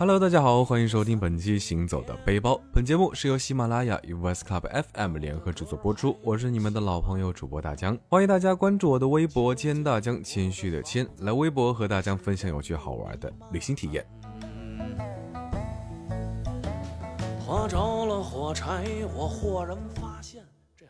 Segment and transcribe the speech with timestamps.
[0.00, 2.54] Hello，大家好，欢迎收听本期《行走的背包》。
[2.72, 4.62] 本节目是由喜马拉雅与 West Club
[4.94, 6.16] FM 联合制作播出。
[6.22, 14.02] 我是你们的老朋友主播大江，欢迎大家关注我的微博“千大江”，谦虚的谦，来微博和大江分享有趣好玩的旅行体验。
[17.46, 17.76] 划着
[18.06, 20.42] 了火柴，我豁然发现。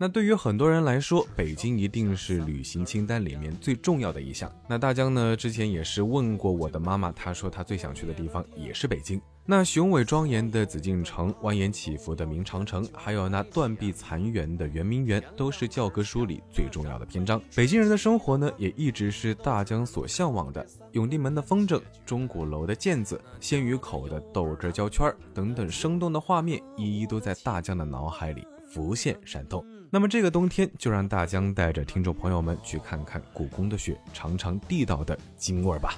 [0.03, 4.51] 那对于很多人来说，北京一定是旅行清单里面最重要的一项。
[4.67, 9.21] 那大江呢，之前也是问过我的妈妈，她说她最想去的地方也是北京。
[9.45, 17.39] 那雄伟庄严的紫禁城，蜿蜒起伏的明长城，还有那断壁残垣的圆明园，都是教科书里最重要的篇章。
[17.55, 20.67] 北京人的生活呢，也一直是大江所向往的。
[20.93, 29.63] 永定门的风筝，钟鼓楼的毽子，鲜鱼口的豆汁焦圈等等，生动的画面，一一都在大江的脑海里浮现闪动。
[29.93, 35.97] 那么这个冬天，就让大江带着听众朋友们去看看故宫的雪，尝尝地道的京味儿吧。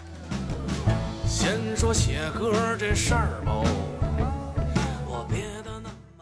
[1.26, 3.62] 先说写歌这事儿吧，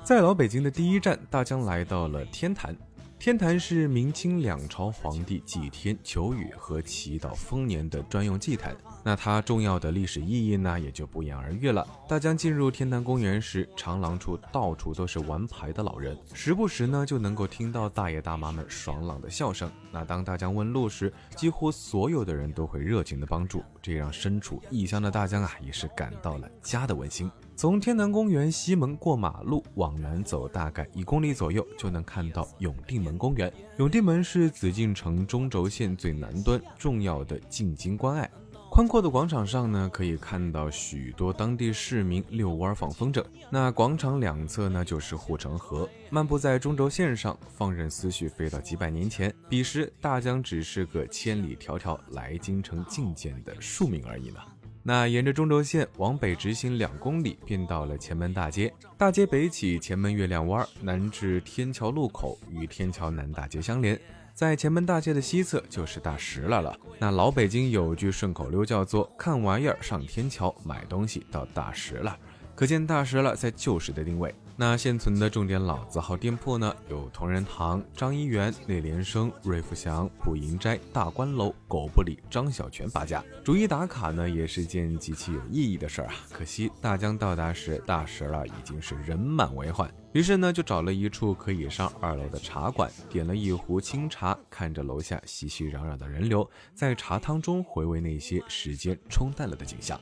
[0.02, 2.76] 在老北京的第一站，大江来到了天坛。
[3.20, 11.86] 天坛是明清两朝皇帝祭天求雨和祈祷丰年的专用祭坛，那它重要的历史意义呢，也就不言而喻了。
[12.08, 19.70] 大江进入天坛公园时，长廊处到处都是玩牌的老人，时不时呢就能够听到大爷大妈们爽朗的笑声。
[19.92, 27.30] 那当大江问路时，几乎所有的人都会热情的帮助，这让身处异乡的大江啊，也是感到了家的温馨。
[27.60, 33.52] 从天坛公园西门过马路往南走，大概一公里左右就能看到永定门公园。
[33.76, 38.30] 永定门是紫禁城中轴线最南端重要的进京关隘。
[38.70, 43.22] 宽阔的广场上呢，可以看到许多当地市民遛弯放风筝。
[43.50, 45.86] 那广场两侧呢，就是护城河。
[46.08, 54.40] 漫步在中轴线上，放任思绪飞到几百年前，彼时大江只是个千里迢迢来京城觐见的庶民而已呢。
[54.82, 58.72] 那沿着中轴线往北直行两公里，便到了前门大街。
[58.96, 64.00] 大街北起前门月亮湾，南至天桥路口，与天桥南大街相连。
[64.32, 66.74] 在前门大街的西侧就是大石了了。
[66.98, 72.16] 那老北京有句顺口溜，叫做“看玩意儿上天桥，买东西到大石了”。
[72.56, 74.34] 可见大石了在旧时的定位。
[74.60, 83.24] 那现存的重点老字号店铺呢，有同仁堂、张一元、内联升、瑞福祥、普银斋、大观楼、狗不理、张小泉八家。
[83.42, 86.14] 逐一打卡呢，也是件极其有意义的事儿啊。
[86.30, 89.90] 可惜大江到达时，大石了已经是人满为患。
[90.12, 99.98] 于是呢，就找了一处可以上二楼的茶馆，点了一壶清茶，看着楼下熙熙攘攘的人流，在茶汤中回味那些时间冲淡了的景象。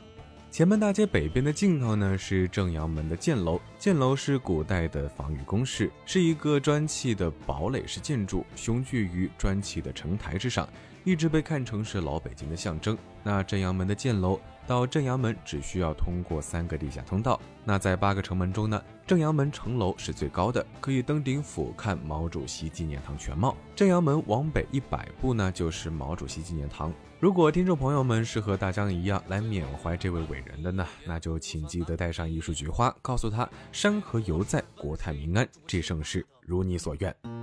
[0.51, 3.61] 前门大街北边的尽头呢，是正阳门的箭楼。
[3.79, 10.67] 箭楼是古代的防御工事，是一个砖砌的堡垒式建筑，雄踞于砖砌的城台之上，
[11.09, 12.97] 一直被看成是老北京的象征。
[13.23, 14.39] 那正阳门的箭楼。
[14.67, 17.41] 到正阳门只需要通过三个地下通道。
[17.65, 23.57] 那在八个城门中呢，正阳门城楼是最高的，可以登顶俯瞰毛主席纪念堂全貌。
[23.75, 26.93] 正阳门往北一百步呢，就是毛主席纪念堂。
[27.19, 37.38] 如果听众朋友们是和大江一样来缅怀这位伟人的呢，那就请记得带上一束菊花，告诉他山河犹在，国泰民安，这盛世如你所愿。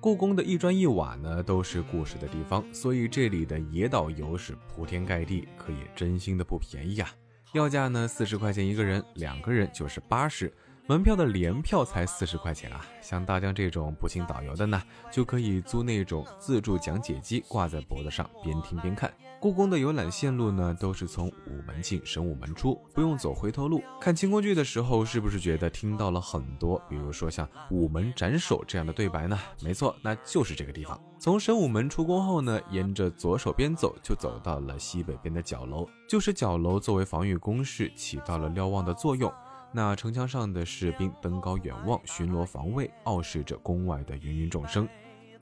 [0.00, 7.10] 故宫的一砖一瓦呢，都是故事的地方，所以这里的野导游是铺天盖地，可也真心的不便宜啊！
[7.52, 10.50] 要价呢四十块钱一个人，两个人就是八十。
[10.90, 12.84] 门票的联票才四十块钱啊！
[13.00, 19.08] 像大江这种不请导游的呢，就可以租那种自助讲解机，挂在脖子上，边听边看。
[19.38, 23.80] 故宫的游览线路呢，都是从午门进，神武门出，不用走回头路。
[24.00, 29.38] 看清宫剧的时候，是不是觉得听到了很多，比如说像午门斩首这样的对白呢？
[29.62, 31.00] 没错，那就是这个地方。
[31.20, 35.88] 从神武门出宫后呢，沿着左手边走，就走到了西北边的角楼。
[36.08, 39.32] 就是角楼作为防御工事，起到了瞭望的作用。
[39.72, 44.88] 那城墙上的士兵登高远望，巡逻防卫，傲视着宫外的芸芸众生。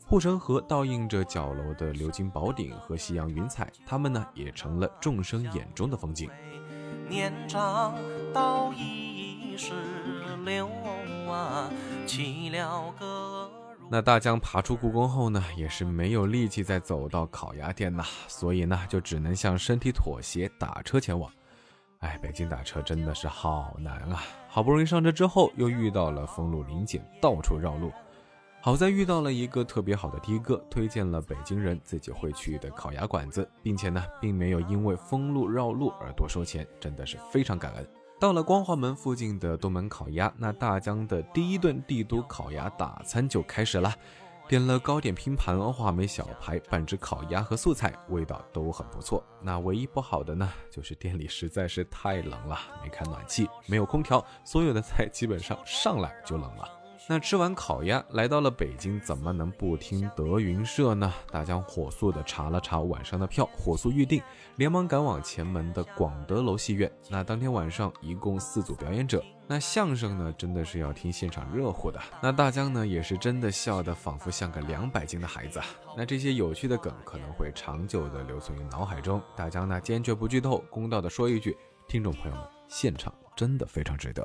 [0.05, 6.31] 护城河倒映着角楼的鎏金宝顶和夕阳云彩，它们呢也成了众生眼中的风景。
[7.09, 7.95] 年长
[8.33, 9.73] 道已是
[10.45, 10.69] 六
[11.31, 11.71] 啊，
[12.07, 13.51] 起了个。
[13.91, 21.31] 那大江爬出故宫后呢，也是没有力气再走到烤鸭店呐，所以呢，就只能向身体妥协，打车前往。
[22.01, 24.23] 哎，北京打车真的是好难啊！
[24.49, 27.91] 好不容易上车之后，又遇到了封路临检，到处绕路。
[28.61, 37.85] 好在遇到了一个特别好的的哥，推荐了北京人自己会去的烤鸭馆子，并且呢，并没有因为封路绕路而多收钱，真的是非常感恩。
[38.21, 43.93] 到了光华门附近的东门烤鸭，那大江的第一顿帝都烤鸭大餐就开始了。
[44.49, 49.23] 点了糕点拼盘、话梅小排、半只烤鸭和素菜，味道都很不错。
[49.43, 56.67] 那唯一不好的呢，就是店里实在是太冷了，没开暖气，没有空调，所有的菜基本上上来就冷了。
[57.11, 61.13] 那吃完烤鸭，来到了北京，怎么能不听德云社呢？
[61.31, 64.23] 大江火速的查了查晚上的票，火速预定，
[64.57, 66.91] 连忙赶往前门的广德楼戏院。
[67.11, 71.99] 那当天晚上一共四组表演者，那相声呢，真的是要听现场热乎的。
[72.23, 75.59] 那大江呢，也是真的笑得仿佛像个两百斤的孩子。
[75.97, 79.23] 那这些有趣的梗可能会长久的留存于脑海中。
[79.35, 81.57] 大江呢，坚决不剧透，公道的说一句，
[81.89, 84.23] 听众朋友们，现场真的非常值得。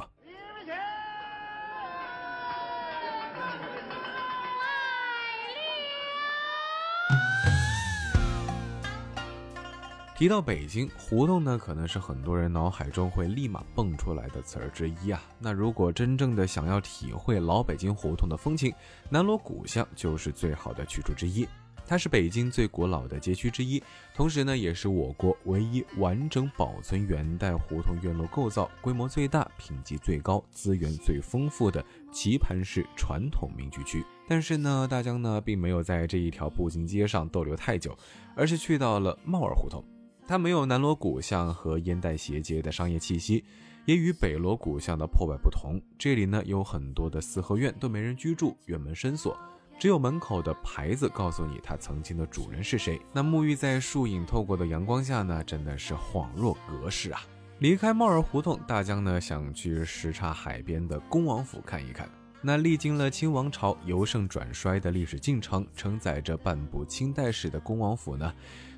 [10.24, 15.22] 提到北京胡同呢，可能是很多人脑海中会立马蹦出来的词儿之一啊。
[15.38, 18.74] 那如果真正的想要体会老北京胡同的风情，
[19.10, 21.46] 南锣鼓巷就是最好的去处之一。
[21.86, 23.84] 它是北京最古老的街区之一，
[24.16, 31.84] 同时呢，也是我国唯一完整保存元代胡同院落构造、规模最大、品级最高、资源最丰富的
[32.14, 34.02] 棋盘式传统民居区。
[34.26, 37.94] 但是呢，大江呢并没有在这一条步行街上逗留太久，
[38.38, 39.84] 而是去到了帽儿胡同。
[40.26, 43.44] 它没有南锣鼓巷和烟袋斜街的商业气息，
[43.86, 45.82] 也与北锣鼓巷的破败不同。
[45.98, 49.38] 这里呢有很多的四合院都没人居住，院门深锁，
[49.78, 53.00] 只有门口的牌子告诉你它曾经的主人是谁。
[53.12, 57.22] 那沐浴在树影透过的阳光下呢，真的是恍若隔世啊！
[57.60, 62.10] 离开帽儿胡同，大江呢想去什刹海边的恭王府看一看。
[62.46, 68.34] 那历经了清王朝由盛转衰的历史进程，承载着半部清代史的恭王府呢，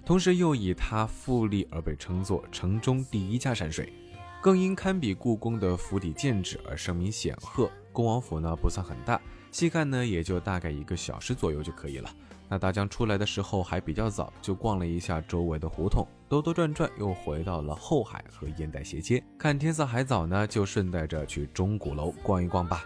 [0.05, 3.91] 同时又以它富丽而被称作城中第一家山水，
[4.39, 7.67] 更因堪比故宫的府邸建制而声名显赫。
[7.91, 9.19] 恭王府呢不算很大，
[9.51, 12.09] 细看呢也就大概一个小时左右就可以了。
[12.47, 19.23] 那大江出来的时候还比较早，就逛了一下周围的胡同，兜兜转转又回到了后海和烟袋斜街。
[19.39, 22.85] 看天色还早呢，就顺带着去钟鼓楼逛一逛吧。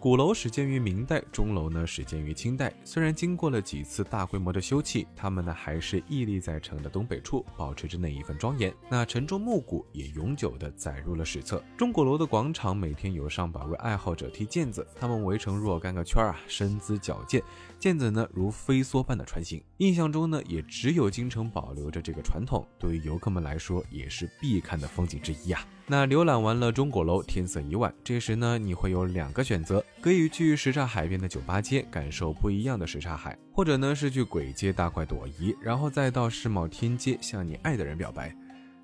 [0.00, 2.72] 鼓楼始建于明代，钟楼呢始建于清代。
[2.84, 8.72] 虽然经过了几次大规模的修葺，它们呢还是屹立在城的东北处，保持着那一份庄严。
[8.88, 11.60] 那城中木鼓也永久的载入了史册。
[11.76, 17.42] 钟鼓楼的广场每天有上百位爱好者踢毽子，他们围成若干个圈儿啊，身姿矫健，
[17.80, 19.60] 毽子呢如飞梭般的穿行。
[19.78, 25.66] 印象中呢，也只有京城保留着这个传统，对于游客们来说也是必看的风景之一啊。
[25.90, 27.92] 那浏览完了钟鼓楼，天色已晚。
[28.04, 38.36] 这时呢，你会有两个选择，可以去什刹海边的酒吧街，感受不一样的什刹海；或者呢，是去簋街大快朵颐，然后再到世贸天阶向你爱的人表白。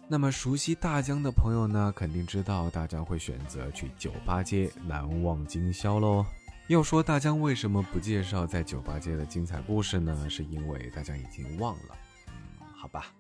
[0.09, 6.25] 那么熟悉大江的朋友呢，肯定知道大江会选择去酒吧街难忘今宵喽。
[6.69, 10.27] 要说大江为什么不介绍在酒吧街的精彩故事呢？
[10.31, 11.97] 是因为大家已经忘了。
[12.29, 13.13] 嗯，好吧。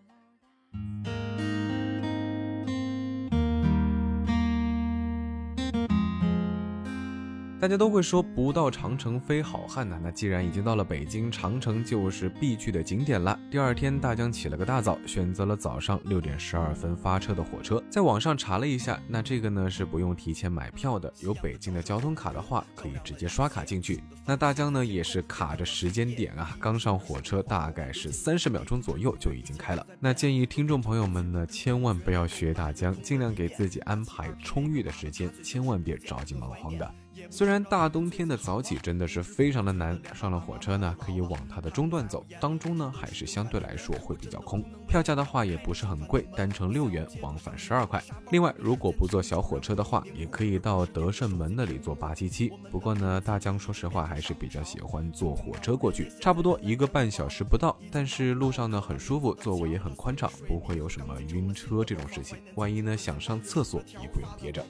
[7.64, 13.40] 大家都会说不到长城非好汉呐，那既然已经到了北京，长城就是必去的景点了。
[13.50, 17.82] 第二天，大江起了个大早，选择了早上六点十二分发车的火车。
[17.88, 24.04] 在网上查了一下，那这个呢是不用提前买票的，有北京的交通卡的话，可以直接刷卡进去。
[24.26, 29.86] 那大江呢也是卡着时间点啊，刚上火车大概是三十秒钟左右就已经开了。
[29.98, 36.94] 那建议听众朋友们呢，千万不要学大江，尽量给自己安排充裕的时间，千万别着急忙慌的。
[37.30, 44.64] 虽然大冬天的早起真的是非常的难，上了火车呢，可以往它的中段走，当中呢还是相对来说会比较空。
[44.86, 48.02] 票价的话也不是很贵，单程六元，往返十二块。
[48.30, 52.52] 另外，如果不坐小火车的话，也可以到德胜门那里坐八七七。
[52.70, 62.38] 不过呢，大江说实话还是比较喜欢坐火车过去，差不多一个半小时不到，但是路上呢很舒服，座位也很宽敞，不会有什么晕车这种事情。
[62.54, 64.64] 万一呢想上厕所也不用憋着。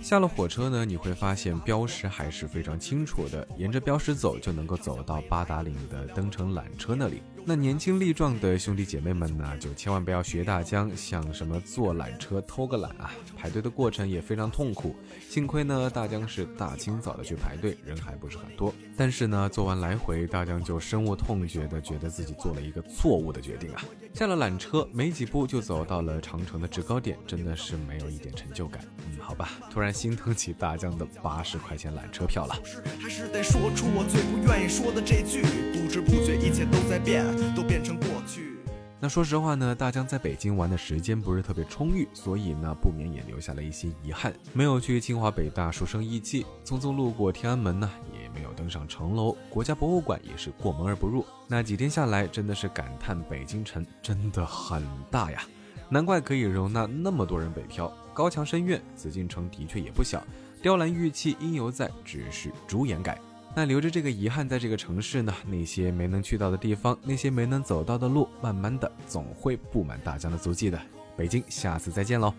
[0.00, 7.22] 下了火车呢，你会发现标识还是非常清楚的，沿着标识走就能够走到八达岭的登城缆车那里。
[7.48, 13.10] 那年轻力壮的兄弟姐妹们呢，就千万不要学大江，像什么坐缆车偷个懒啊！
[13.38, 14.94] 排队的过程也非常痛苦。
[15.30, 18.70] 幸亏呢，大江是大清早的去排队，人还不是很多。
[18.98, 23.82] 但是呢，做完来回，大江就深恶痛绝的觉得自己做了一个错误的决定啊！
[24.12, 28.84] 下了缆车，没几步就走到了长城的制高点，真的是没有一点成就感。
[29.06, 32.54] 嗯，好吧，突然心疼起大江的八十块钱缆车票了。
[33.00, 35.40] 还是得说出我最不愿意说的这句，
[35.72, 37.24] 不知不觉一切都在变。
[37.54, 38.58] 都变成过去。
[39.00, 51.24] 那说实话呢，大江在北京玩的时间不是特别充裕，所以呢，不免也留下了一些遗憾，没有去清华北大书生意气，匆匆路过天安门呢，也没有登上城楼，国家博物馆也是过门而不入。
[51.46, 55.42] 那几天下来，真的是感叹北京城真的很大呀，
[55.88, 57.96] 难怪可以容纳那么多人北漂。
[58.12, 60.20] 高墙深院，紫禁城的确也不小，
[60.60, 63.16] 雕栏玉砌应犹在，只是朱颜改。
[63.58, 70.80] 那留着这个遗憾，在这个城市呢，那些没能去到的地方，那些没能走到的路，慢慢的总会布满大江的足迹的。
[71.16, 72.32] 北京，下次再见喽！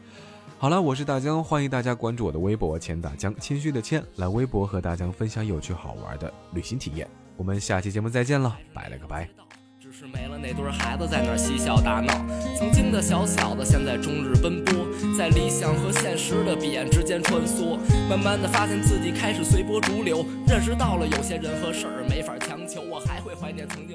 [0.57, 7.05] 好了，我是大江，欢迎大家关注我的微博“钱大江”，谦虚的谦，来微博和大江分享有趣好玩的旅行体验。
[7.35, 9.48] 我们下期节目再见了，拜了个拜。
[9.99, 12.13] 是没了那对孩子在那嬉笑打闹，
[12.57, 14.73] 曾经的小小的，现在终日奔波，
[15.17, 17.77] 在理想和现实的彼岸之间穿梭，
[18.09, 23.85] 慢慢的发现自己开始随波逐流，认识到了有些人和事儿没法强求，我还会怀念曾